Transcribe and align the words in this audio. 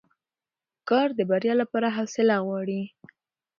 کار 0.89 1.07
د 1.15 1.19
بریا 1.29 1.53
لپاره 1.61 1.87
حوصله 1.97 2.35
غواړي 2.45 2.81